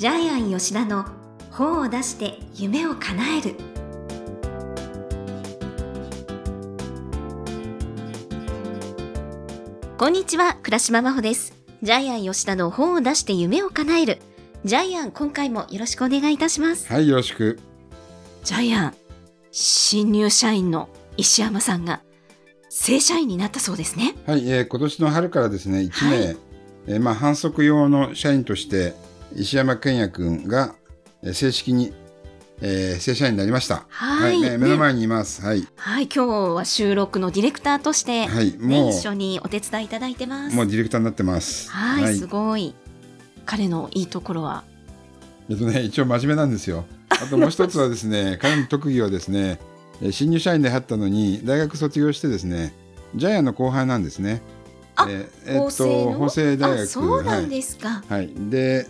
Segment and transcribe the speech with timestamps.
[0.00, 1.04] ジャイアン吉田の
[1.50, 3.54] 本を出して夢を叶える。
[9.98, 11.52] こんにちは倉島真帆です。
[11.82, 14.18] ジャイアン吉田の本を出して夢を叶える。
[14.64, 16.90] ジャイアン今回もよろしくお願いいたします。
[16.90, 17.58] はい、よろしく。
[18.42, 18.94] ジャイアン
[19.52, 22.00] 新入社員の石山さんが
[22.70, 24.14] 正社員になったそうですね。
[24.26, 26.36] はい、えー今年の春からですね、1名、はい。
[26.86, 28.94] えーまあ、反則用の社員として、
[29.34, 30.74] 石山健也君が、
[31.22, 31.92] えー正式に、
[32.60, 33.86] えー正社員になりました。
[33.88, 35.42] はいね目の前にいます。
[35.42, 35.66] はい。
[35.76, 41.70] はい今日は収録のディレクターとして、はい、ね、もう、一緒にお手伝いいただいてますもうディレクターになってます。
[41.70, 42.74] はい、すごい
[43.46, 44.64] 彼のいいところは？
[45.48, 46.84] えっとね、一応真面目なんですよ。
[47.08, 49.58] あともう一つはですね、 彼の特技はですね、
[50.00, 52.72] えー新入社員で入ったのに、大学卒業してですね、
[53.14, 54.42] ジャイアンの後輩なんですね。
[54.96, 56.82] あえーえっと、法政大学。
[56.82, 58.86] あそうなんはいですかはい、で、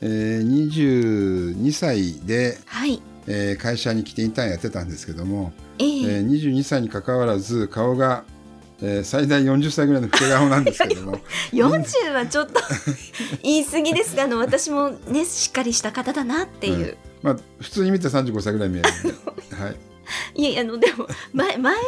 [0.00, 5.86] えー、22歳で、はい、えー会社に来てインターンやってたんですけども、ええ。
[5.86, 8.24] えー22歳に関わらず顔が、
[8.80, 11.20] えー最大40歳ぐらいの老け顔なんですけども。
[11.52, 12.60] 40はちょっと
[13.42, 19.08] 言い過ぎですがあの私もねしっかりした方だなっていう、まあ、普通に見て35歳ぐらい見えるんで、
[19.56, 19.76] はい、
[20.34, 21.80] いやいやあのでも前前は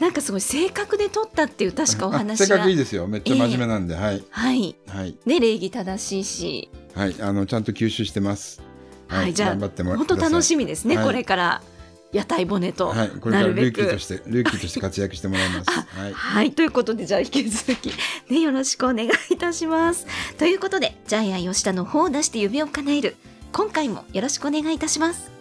[0.00, 3.06] なんかすごい性格で取ったっていう確かおあ話性格がいいですよ。
[3.06, 4.24] めっちゃ真面目なんで、はい。
[4.30, 4.76] はい。
[4.88, 5.16] はい。
[5.26, 6.70] ね礼儀正しいし。
[6.94, 7.16] はい。
[7.20, 8.62] あのちゃんと吸収してます。
[9.08, 9.34] はい。
[9.34, 11.06] じゃあ本当楽しみみですね、はい。
[11.06, 11.62] これから
[12.12, 13.08] 屋台骨とはい。
[13.08, 15.70] これからルーキーとしてルーキーとして活躍してもらいます。
[15.70, 16.12] はい。
[16.12, 17.92] はい、ということで、じゃあ引き続き、
[18.30, 20.06] ね、よろしくお願いいたします。
[20.38, 23.16] ということで、ジャイアン吉田の方を出して夢を叶える、
[23.52, 25.35] 今回もよろしくお願いいたします。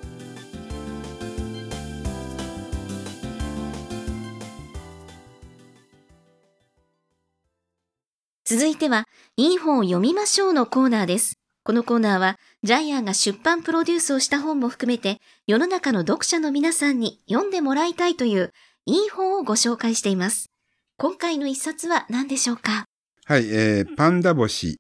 [8.48, 9.06] 続いては、
[9.38, 11.40] いい本を読みましょうのコーナーです。
[11.64, 18.52] このコーナーは、ジャイアンが出版プロデュースをした本も含めて、世の中の読者の皆さんに読んでもらいたいという、
[18.86, 20.52] いい本をご紹介しています。
[20.98, 22.86] 今回の一冊は何でしょうか？
[23.26, 24.78] はい、えーパンダ星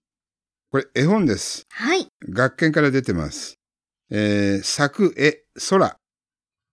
[0.69, 2.05] これ絵本ですはい。
[2.29, 3.55] 学研から出てます。
[4.11, 5.97] えー作絵空、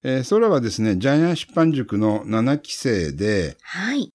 [0.05, 4.11] えー空はですねジャイアン出版塾の7期生ではい。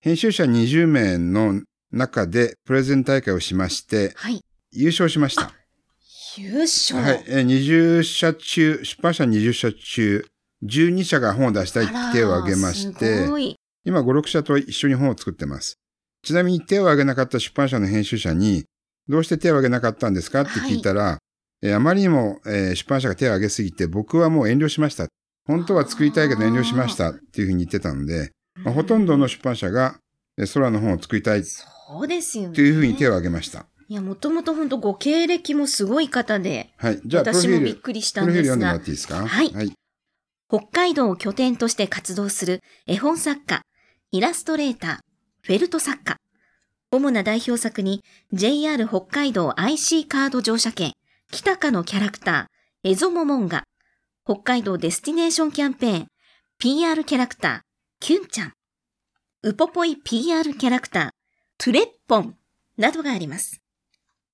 [0.00, 1.62] 編集者20名の
[1.94, 4.40] 中でプレゼン大会をしましてはい。
[4.72, 5.52] 優勝しました。
[6.36, 7.00] 優勝。
[7.00, 10.26] はい、えー20社中、出版社20社中、
[10.64, 13.24] 12社が本を出したいって手を挙げまして。
[13.84, 15.76] 今5、6社と一緒に本を作ってます。
[16.24, 18.64] ちなみに手を挙げなかった出版社の編集者に、
[19.08, 20.40] どうして手を挙げなかったんですか？
[20.40, 21.18] って聞いたら、
[21.62, 25.06] えーあまりにも、えー出版社が手を挙げすぎて、僕はもう遠慮しました。
[25.46, 28.32] 本当は作りたいけど遠慮しましたっていうふうに言ってたので、
[28.64, 29.98] まあほとんどの出版社が、
[30.38, 31.42] えー空の本を作りたいっ
[31.86, 32.54] そうですよね。
[32.54, 33.66] ていうふうに手を挙げました。
[33.88, 37.00] いや、もともと本当ご経歴もすごい方で、はい。
[37.04, 39.26] じゃあ、私もびっくりしたんですがフィール読んでもらっ、ていいですか？
[39.26, 39.72] はいはい。
[40.48, 43.62] 北海道を拠点として活動する絵本作家、
[44.12, 44.98] イラストレーター、
[45.42, 46.16] フェルト作家。
[46.90, 50.92] 主な代表作に JR 北海道 IC カード乗車券、
[51.32, 53.64] 北かのキャラクター、エゾモモンガ、
[54.24, 56.06] 北海道デスティネーションキャンペーン、
[56.58, 57.60] PR キャラクター、
[57.98, 58.52] キュンちゃん、
[59.42, 61.10] ウポポイ PR キャラクター、
[61.58, 62.36] トゥレッポん
[62.76, 63.62] などがあります。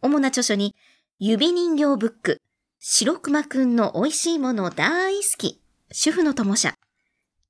[0.00, 0.74] 主な著書に、
[1.18, 2.38] 指人形ブック、
[2.78, 5.60] 白熊くんの美味しいもの大好き、
[5.92, 6.74] 主婦の友社、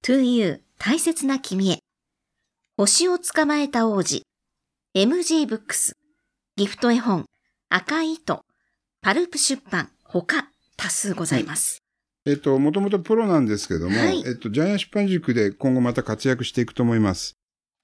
[0.02, 1.78] to you 大切な君へ、
[2.76, 4.22] 星を捕まえた王子、
[4.96, 5.92] MG ブックス、
[6.56, 7.26] ギフト絵本、
[7.68, 8.44] 赤い糸、
[9.02, 11.78] パルプ出版、他、多数ございます。
[12.26, 17.39] えっと、もともとプロなんですけども、はいえっと、ジャイアン出版塾で今後また活躍していくと思います。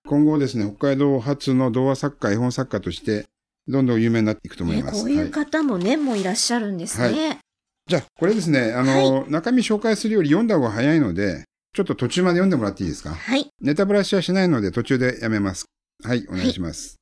[0.07, 3.27] 今後ですね、北海道初の童話作家、絵本作家として、
[3.69, 5.01] どんどん有名になっていくと思いね、ます。
[5.01, 7.41] こういうはい方もね、もういらっしゃるんですね。
[7.89, 11.45] じゃあ、これですね、あの、中身紹介するより読んだ方が早いので、
[11.75, 13.15] ちょっと途中まで読んでもらっていいですか？
[13.15, 13.51] はい。
[13.61, 15.67] ネタバラシはしないので途中でやめます。
[16.03, 16.97] はい、お願いします。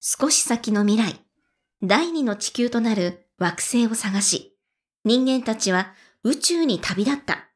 [0.00, 1.20] 少し先の未来、
[1.82, 4.56] 第二の地球となる惑星を探し、
[5.04, 5.94] 人間たちは
[6.24, 7.50] 宇宙に旅立った。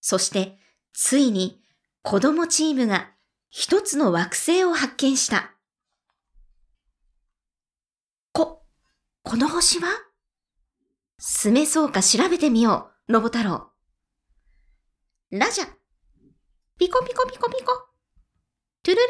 [0.00, 0.58] そして、
[0.92, 1.62] ついに
[2.08, 3.10] 子供チームが
[3.50, 5.56] 一つの惑星を発見した。
[8.30, 8.62] こ、
[9.24, 9.88] この星は？
[11.18, 13.72] 住めそうか調べてみよう、ロボ太郎。
[15.32, 15.66] ラジャ。
[16.78, 17.72] ピコピコピコピコ。
[18.84, 19.06] トゥルリン。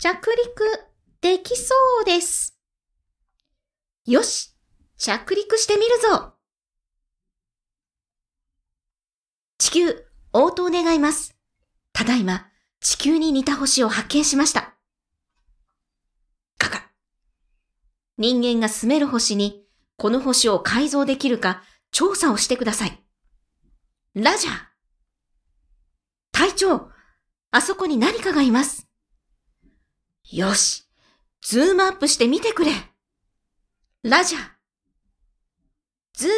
[0.00, 0.64] 着陸
[1.20, 2.58] できそうです。
[4.06, 4.56] よし、
[4.96, 6.34] 着陸してみるぞ。
[9.58, 11.36] 地球、応答願います。
[11.92, 12.48] ただいま、
[12.80, 14.74] 地球に似た星を発見しました。
[16.58, 16.90] かか。
[18.18, 19.64] 人間が住める星に、
[19.96, 23.02] この星を改造できるか調査をしてください。
[24.14, 24.54] ラジャー
[26.32, 26.90] 隊長
[27.50, 28.88] あそこに何かがいます。
[30.30, 30.88] よし。
[31.42, 32.72] ズームアップして見てくれ。
[34.02, 34.42] ラジャー。
[36.14, 36.30] ズー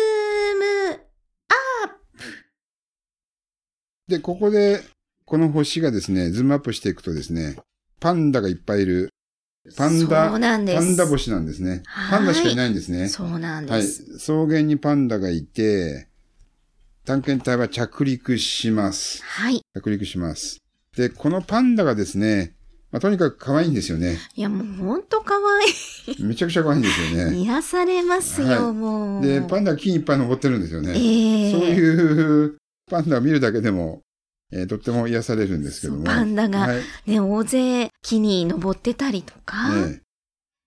[0.92, 1.03] ム、
[4.08, 4.82] で、ここで、
[5.24, 7.56] この星がですね、ズームアップしていくとですね、
[8.00, 9.10] パンダがいっぱいいる、
[9.76, 10.30] パンダ。
[10.30, 11.82] パンダ星なんですね。
[11.86, 13.08] はいパンダしかいないんですね。
[13.08, 13.80] そうなんはい。
[13.80, 14.18] です。
[14.18, 16.08] 草原にパンダがいて、
[17.06, 19.22] 探検隊は着陸します。
[19.24, 19.62] はい。
[19.74, 20.58] 着陸します。
[20.96, 22.54] で、このパンダがですね、
[22.90, 24.18] まあ、とにかく可愛いんですよね。
[24.36, 27.30] いや、もうほんと可愛めちゃくちゃ可愛いんですよい。
[27.32, 27.36] ね。
[27.42, 29.26] 癒されますよ、はいもう。
[29.26, 30.92] で、パンダは木にいっぱい登ってるんですよね。
[30.94, 32.56] ええそういう
[32.90, 34.02] パンダを見るだけでも、
[34.52, 36.04] えーとっても癒されるんですけども。
[36.04, 39.56] パンダがはいね、大勢木に登ってたりとか。
[39.88, 40.04] ええ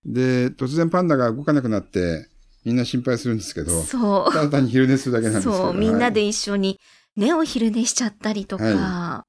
[0.06, 2.30] で、突然パンダが動かなくなって、
[2.64, 5.36] みんな心配するんですけど、そただ単に昼寝するだけなんう。
[5.36, 5.58] ですけど。
[5.58, 6.80] そう、みんなではい一緒に
[7.18, 9.24] ね、お昼寝しちゃったりとか、は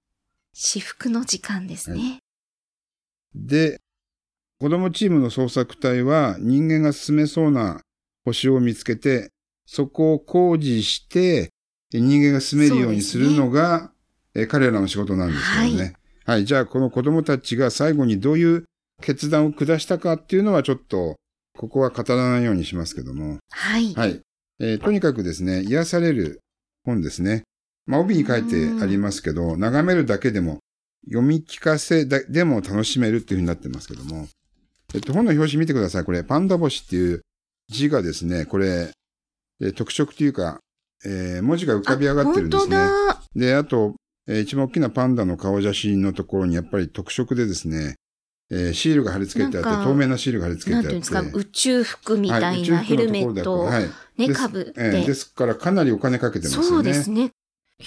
[0.52, 2.20] 至福の時間ですね。
[3.34, 3.80] で、
[4.60, 7.80] 子供チームの捜索隊は人間が進めそうな
[8.24, 9.30] 星を見つけて、
[9.66, 11.50] そこを工事して、え
[11.92, 13.92] 人間が進めるようにするのが、
[14.34, 15.94] え彼らの仕事なんですけどね。
[16.24, 16.44] はい。
[16.44, 18.64] じゃあ、この子供たちが最後にどういう
[19.00, 21.16] 決断を下したかっていうのはちょっと、
[21.56, 23.38] ここは語らないようにしますけども。
[23.50, 23.94] はい。
[23.94, 24.20] はい。
[24.60, 26.40] えーとにかくですね、癒される
[26.84, 27.44] 本ですね。
[27.86, 30.58] まあ、帯に書いてありますけど、眺めるだけでも、
[31.06, 34.28] 読み聞かせだでも楽しめるっていうふうになってますけども。
[34.94, 36.04] えっと、本の表紙見てください。
[36.04, 37.22] これ、パンダ星っていう
[37.70, 38.92] 字がですね、これ、
[39.60, 40.60] えー特色というか、
[41.04, 42.76] えー文字が浮かび上がってるんですね。
[43.34, 43.94] で、あと、
[44.26, 47.94] えー一番大きなパンダの顔写真のところにやっぱり特色でですね、
[48.50, 50.70] えーシールが貼り付けてあって、透明なシールが貼り付。
[50.70, 50.88] けてあって。
[50.88, 53.82] なんていうんですか、宇宙服みたはいいなヘルメットをはい。
[54.16, 54.72] ね、ですかぶって。
[54.76, 56.68] えーですからかなりお金かけてますよね。
[56.68, 57.30] そうですね。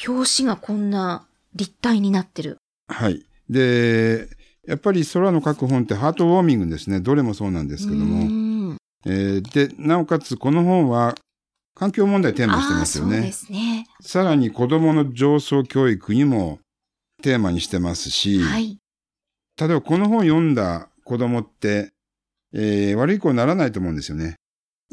[0.08, 2.58] 表紙がこんな立体になってる。
[2.88, 3.26] はい。
[3.50, 4.30] で、
[4.66, 7.02] やっぱり空の書く本ってハートウォーミングですね。
[7.02, 8.24] どれもそうなんですけどうも。
[8.74, 11.16] んえーで、なおかつこの本は
[11.74, 13.32] 環境問題テーマにしてますよあーそうでね。
[13.32, 13.88] すね。
[14.02, 16.60] さらに子供の上層教育にも
[17.22, 18.78] テーマにしてますし、はい。
[19.60, 21.92] 例えばこの本読んだ子供って、
[22.54, 24.36] えー悪い子にならないと思うんですよね。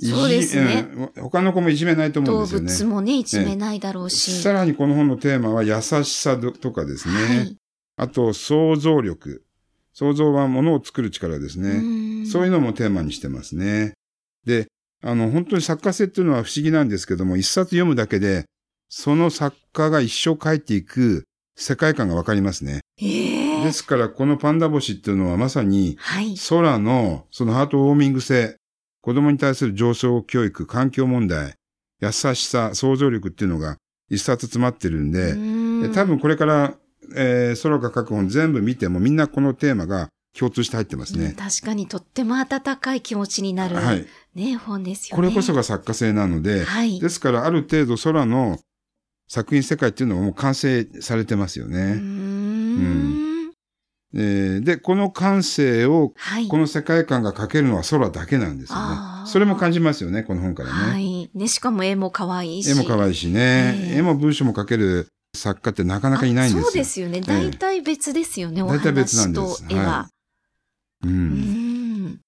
[0.01, 0.87] そうですね
[1.17, 2.95] うん他の子もいじめないと思うん動ですよね。
[2.95, 4.41] 物もね、いじめないだろうし。
[4.43, 7.15] さらにこの本のテーマは優しさとかですね。
[7.15, 7.57] はい。
[7.97, 9.45] あと、想像力。
[9.93, 12.25] 想像はものを作る力ですね。
[12.27, 13.95] そういうののもテーマにしてますね。
[14.45, 14.69] で、
[15.03, 18.45] あの、本当に作家性っていうのは不思議なんですけども、一冊読むだけで、
[18.89, 21.25] その作家が一生書いていく
[21.56, 22.81] 世界観がわかりますね。
[23.00, 26.37] ええですから、このパンダ星っていうのはまさにはい。
[26.49, 28.56] 空のそのハートウォーミング性、
[29.03, 31.55] 子供に対する上昇教育、環境問題、
[32.01, 33.77] 優しさ、想像力っていうのが
[34.11, 35.35] 一冊詰まってるんで、
[35.89, 36.75] で多分これから、
[37.17, 41.35] えー、空が書く本全部見てもみんなこのテーマが共通して入ってますうんね。
[41.37, 44.06] 確かにとっても温かい気持ちになる、はい。
[44.35, 45.17] ね、本ですよね。
[45.17, 47.00] これこそが作家性なので、はい。
[47.00, 48.58] ですからある程度空の
[49.26, 51.94] 作品世界っていうのはもう完成されてますようーね。
[51.94, 53.29] ん。
[54.14, 56.48] えーで、この感性を、はい。
[56.48, 58.96] この世界観が描けるのは空だけなんですよね
[59.27, 60.93] それも感じますよね、この本からね。
[60.93, 61.31] はい。
[61.34, 62.70] ね、しかも絵も可愛いし。
[62.70, 66.63] 絵も可愛いしね、ええ絵も文章も描ける作家ってなかなかいないんですよ。
[66.63, 67.20] あそうですよね。
[67.20, 70.08] 大体別ですよね、お大体別な話んですと絵は。
[71.02, 71.08] はう。
[71.08, 72.20] うん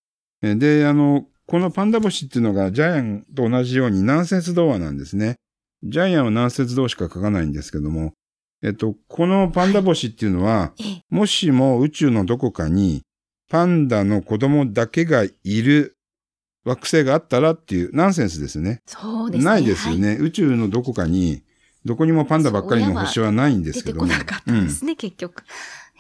[0.43, 5.35] で、あの、このパンダ星っていうのがジャイアンと同じようにナンセンス童話なんですね。
[5.83, 8.13] ジャイアンはナンセンス童話しか書かないんですけども、
[8.63, 13.03] えっと、このパンダ星っていうのは、ええ、もしも宇宙のどこかに
[13.51, 15.97] パンダの子供だけがいる
[16.65, 18.83] 惑星があったらっていうナンセンスですね。
[18.87, 19.45] そうですね。
[19.45, 21.43] ないですよはいね、宇宙のどこかに、
[21.85, 24.07] どこにもパンダばっかりの星はないんですけども。
[24.07, 25.43] 出てこなかったんですね、結局。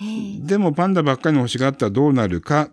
[0.00, 2.70] ええでもパンダばっかりの星があったらどうなるか、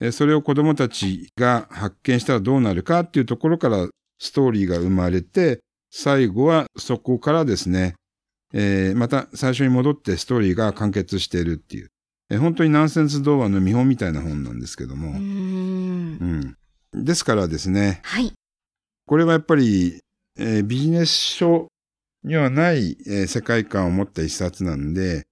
[0.00, 3.88] えそれを子供たちが発見したらどうなるかっていうところから
[4.18, 7.94] ストーリーが生まれて、最後はそこからですね、
[8.54, 11.88] えーまた最初に戻ってストーリーが完結しているっていう、
[12.30, 16.56] え本当にナンセンス童話の見本みたいな本なんですけども、うーん。
[16.94, 17.04] うん。
[17.04, 18.32] ですからですね、はい。
[19.06, 20.00] これはやっぱり、
[20.38, 21.68] えービジネス書
[22.24, 25.24] にはない、えー世界観を持った一冊なんで、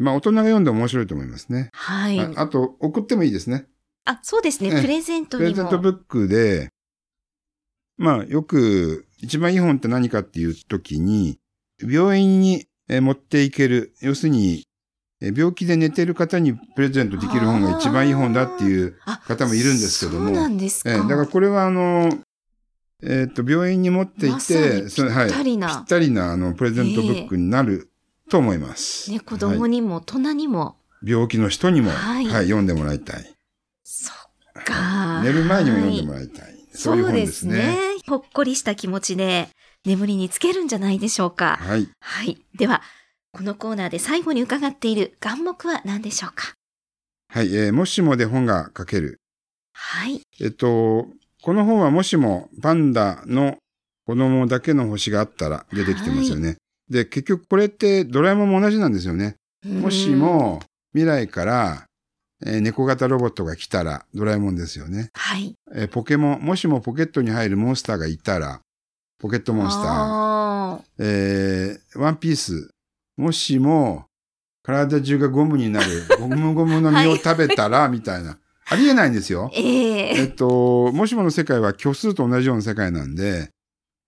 [0.00, 1.70] まあ大人が読んでも面白いと思いますね。
[1.72, 2.20] はい。
[2.20, 3.66] ああと、送ってもいいですね。
[4.04, 4.70] あ、そうですね。
[4.72, 5.62] ええプレゼントプレにも。
[5.62, 6.68] ゼントブックで、
[7.96, 11.38] まあよく一番いい本って何かっていう時に、
[11.80, 14.64] 病院にえー持っていける、要するに、
[15.20, 20.92] えー病気で寝てる方にプレゼントできる本が一番いい本だっていうあ方もいるんですけどもそうなんですか。
[20.92, 22.10] えーだからこれはあの、
[23.02, 27.90] えっ、と、病院に持っていて、ぴったりなぴったりなあのプレゼントブックになる
[28.30, 29.10] と思います。
[29.10, 30.76] ね、子供にも大人にも。
[31.06, 33.34] 病気の人にも、ははいい、読んでもらいたい。
[33.84, 35.22] そっか。
[35.22, 36.54] 寝る前にも読んではいもらいたい。
[36.72, 37.76] そういう本ですね。
[38.06, 39.48] ほっこりした気持ちで
[39.84, 41.58] 眠りにつけるんじゃないでしょうか。
[41.60, 41.88] はい。
[42.00, 42.38] はい。
[42.56, 42.82] では、
[43.32, 46.54] このコーナーで最後に伺っている眼目は何でしょうか？
[47.28, 49.20] はい、えーもしもで本が書ける。
[49.72, 50.22] はい。
[50.40, 51.06] えっと、
[51.42, 53.58] この本はもしもパンダの
[54.06, 56.56] 子供だけの星があったら出てきてますよね。
[56.90, 59.36] で、結局これってドラえもんも同じなんですよね。
[59.64, 60.60] もしも
[60.92, 61.86] 未来から、
[62.44, 65.08] えー猫型ロボットが来たらドラえもんですよね。
[65.14, 65.54] はい。
[65.74, 68.60] えーポケモン、もしもポケットに入るモンスターがいたら、
[69.18, 69.84] ポケットモンスター。
[69.88, 72.68] あーえーワンピース、
[73.16, 74.04] もしも
[74.62, 75.86] 体中がゴムになる、
[76.20, 78.38] ゴムゴムの実を食べたら、みたいな。
[78.66, 79.50] ありえないんですよ。
[79.54, 83.50] えええっと、もしもの世界は虚数と同じような世界なんで、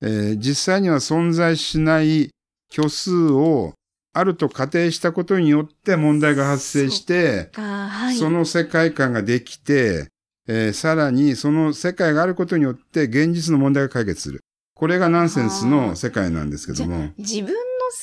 [0.02, 2.30] えー実際には存在しない
[2.70, 3.74] 虚数を
[4.12, 8.16] あると仮定したことによって問題が発生して、か、はい。
[8.16, 10.08] その世界観ができて、
[10.48, 14.40] えーさらにその世界があることによって現実の問題が解決する。
[14.74, 17.56] これがナンセンスの世界なんですけども、自分の好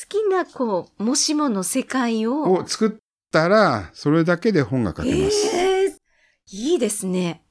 [0.09, 2.51] きな、こう、もしもの世界を。
[2.51, 2.91] を作っ
[3.31, 5.55] たら、それだけで本が書けます。
[5.55, 5.95] ええ
[6.51, 7.43] いいですね。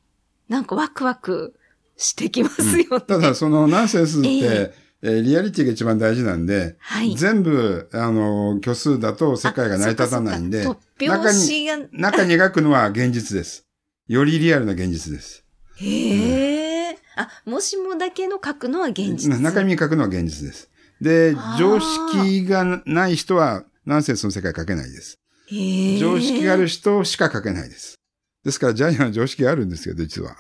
[0.49, 1.55] なんかワクワク
[1.97, 3.01] してきますよね。
[3.01, 7.15] ただ、そのナンセンスって、 ええーリアリティが一番大事なんで、はい。
[7.17, 13.65] 全部、あの、虚数だと世界が成り立たないんであ、そっかそっか突拍子が、中に描くのは現実です。
[14.07, 15.45] よりリアルな現実です。
[15.77, 19.29] へえ、あ、もしもだけの書くのは現実。
[19.41, 20.71] 中身に描くのは現実です。
[21.01, 25.19] で常識がない人はナンセンスの世界描けないです。
[25.99, 27.97] 常識がある人しか描けないです。
[28.45, 30.37] ですから、ジャイアンは常識があるんですけど、実は。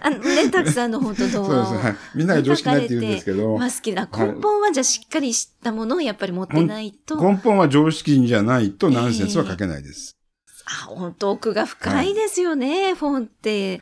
[0.00, 1.52] あのね、たくさんの本当動 そうです。
[1.52, 1.96] 画をはい。
[2.14, 10.16] みんなが常識ないって言うんですけど、ますけど、あ根本はじゃあしっかりしたものをやっぱり持ってないと、根本は常識じゃないとナンセンスは書けないです。
[10.64, 13.80] あ、本当奥が深いですよね、本って。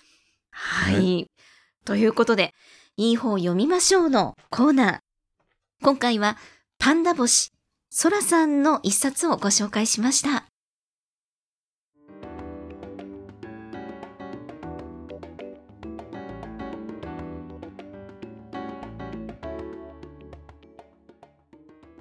[0.51, 0.95] はい。
[0.95, 1.27] はい
[1.85, 2.55] ということで、
[2.97, 4.99] いい本読みましょうのコーナー。
[5.83, 6.39] 今回は、
[6.79, 7.53] パンダ星、
[7.91, 10.47] ソラさんの一冊をご紹介しました。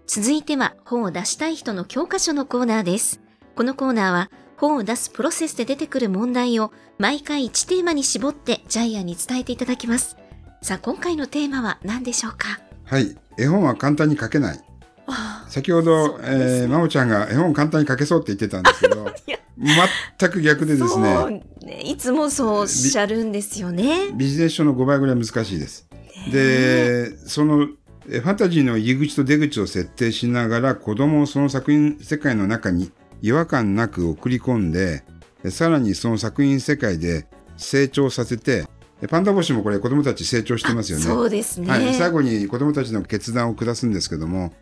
[0.05, 3.21] 続いては本を出したい人の教科書のコーナーです。
[3.55, 10.17] このコーナーは本を出すプロセスで出てくる問題を毎回1テーマに絞ってジャイアンに伝えていただきます。
[10.61, 12.59] さあ今回のテーマは何でしょうか？
[12.85, 13.17] はい。
[13.37, 14.59] 絵本は簡単に書けない。
[15.07, 19.05] あ先ほど、ねえー、まおちゃんが絵本簡単に書けそうって言ってたんですけど
[19.57, 24.11] 全く逆でですね、ねいつもそうおっしゃるんですよね。
[24.13, 25.87] ビジネス書の5倍ぐらい難しいです。
[26.31, 27.67] で、その、え
[28.07, 32.91] ファンタジーの入り口と出口を設定しながら子供をその作品世界の中に
[33.21, 35.03] 違和感なく送り込んで、
[35.43, 38.65] えさらにその作品世界で成長させて、
[39.01, 41.05] えパンダ星もこれ子供たち成長してますよね。
[41.05, 41.69] そうですね。
[41.69, 44.53] はい、最後に子供たちの決断を下すんですけども、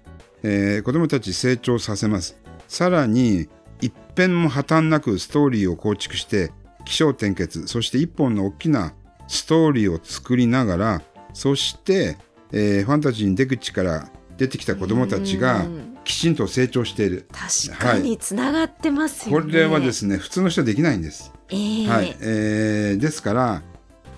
[0.44, 2.38] えー子供たち成長させます。
[2.68, 3.50] さらに、
[3.82, 6.52] 一辺も破綻なくストーリーを構築して、
[6.86, 8.94] 起承転結、そして一本の大きな
[9.28, 11.02] ストーリーを作りながら、
[11.34, 12.18] そして、
[12.52, 17.28] えーファンタジーに出口から出てきた子供たちがうんきちんと成長している。
[17.32, 19.44] 確かにつながってますよね。
[19.46, 21.32] これはですね、普通の人はできないんです。
[21.50, 22.18] えーはい。
[22.22, 23.62] えーですから、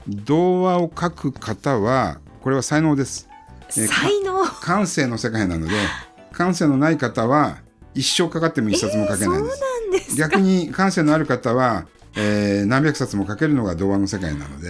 [0.08, 3.28] 童話を書く方は、これは才能です。
[3.70, 4.46] 才能？
[4.62, 5.74] 感性の世界なので
[6.32, 7.58] 感性のない方は
[7.94, 11.86] 一生かかっても一冊も書けないんです,、なんです逆に感性のある方は、
[12.16, 14.70] えー何百冊も書けるのが童話の世界なので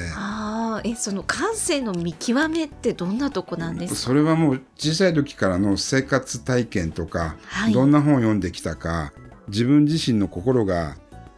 [0.86, 4.00] え、その感性の見極めってどんなとこなんですか？
[4.00, 7.74] それはもう小さい時からの生活体験とか、はい。
[7.74, 9.14] どんな本を読んできたか
[9.48, 10.98] 自分自身の心が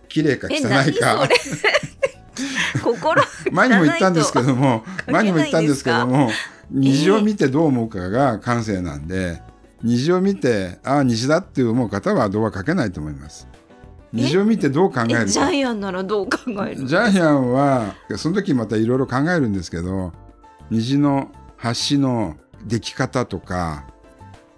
[0.09, 1.15] 綺麗かえ汚いか。
[1.15, 1.29] 何
[2.83, 3.21] 心。
[3.51, 6.29] 前にも言ったんですけども前にも言ったんですけども
[6.71, 9.41] 虹を見てどう思うかが感性なんで、
[9.83, 13.47] 虹を見てああ虹だって思う方は童話書けないと思います
[14.15, 20.13] 虹を見てどう考えるジャイアンならどう考えるジャイアンはその時またいろいろ考えるんですけど
[20.69, 21.31] 虹の
[21.61, 23.85] 橋の出来方とか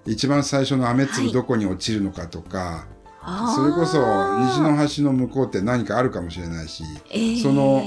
[0.06, 1.14] 一番最初の雨はい。
[1.14, 2.88] 粒どこに落ちるのかとか、
[3.22, 3.56] あー。
[3.56, 7.84] それこそ虹の橋の向こうって何かあるかもしれないしえーその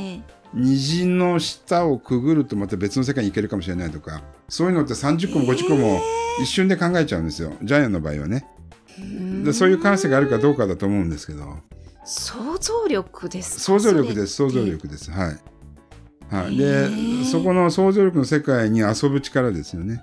[0.52, 6.00] 虹の下をくぐるとまた別の世界に行けるかもしれないとかそういうのって30個も50個も
[6.42, 8.46] 一瞬で考えちゃうんですよ、ジャイアンの場合はね。
[9.44, 11.58] でそういう感性があるかどうかだと思うんですけど。
[12.04, 13.60] 想像力ですか？
[13.60, 15.10] 想像力です想像力です。
[15.10, 15.38] はい、
[16.34, 17.24] はい、へでー。
[17.24, 20.02] そこの想像力の世界に遊ぶ力ですよね、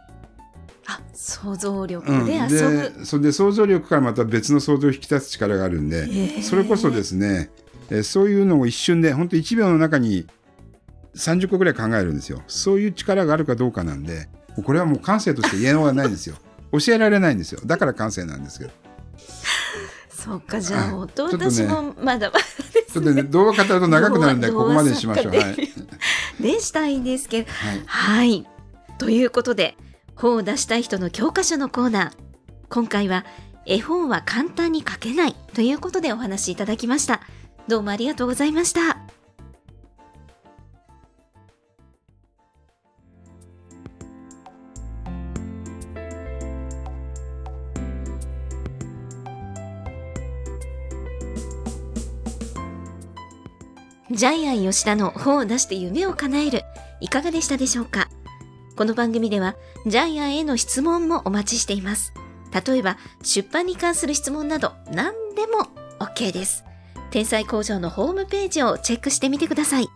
[0.85, 6.43] あ想像力うん、で遊ぶ、でそれで想像力からまた別の想像を引き出す力があるんで、ー。
[6.43, 7.49] それこそですね、
[7.89, 10.27] えーそういうのを一瞬で本当1秒の中に
[11.15, 12.43] 30個ぐらい考えるんですよ。
[12.47, 14.29] そういう力があるかどうかなんで
[14.63, 16.35] これはもう感性として言えようがないんですよ。
[16.71, 17.61] 教えられないんですよ。
[17.65, 18.71] だから感性なんですけど
[20.27, 22.39] そうかじゃああ本当ちょっとね私もまだまだ
[22.91, 25.33] ちょっとね動画語ると長くなるんでここまでにしましょう。
[25.33, 25.55] はい、
[26.41, 27.51] でしたいんですけど。
[27.51, 27.83] はい。
[27.85, 28.47] はい。
[28.97, 29.77] ということで
[30.15, 32.11] 本を出したい人の教科書のコーナー。
[32.69, 33.25] 今回は
[33.65, 37.21] 絵本は簡単に書けないということでお話しいただきました。
[37.67, 39.06] どうもありがとうございました
[54.17, 56.63] ジャイアン吉田の本を出して夢を叶える。
[57.01, 58.09] いかがでしたでしょうか？
[58.75, 59.55] この番組では
[59.85, 62.15] ジャイアンへの質問もお待ちしています。
[62.65, 65.67] 例えば出版に関する質問など何でも
[65.99, 66.65] OK です。
[67.11, 69.87] 天才工場のホームページをチェックしてみてください。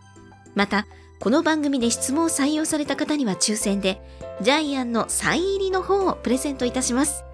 [0.54, 0.86] また
[1.18, 4.00] この番組で質問を採用された方には抽選で
[4.40, 7.24] ジャイアンのサイン入りの本をプレゼントいたします。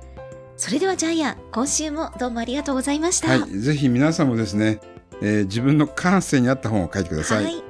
[0.57, 4.81] それではジャイアン今週もどうもありがとうございました、はい、ぜひ皆さんもですね、
[5.21, 7.45] えー自分の感性に合った本を書いてください。
[7.45, 7.68] はい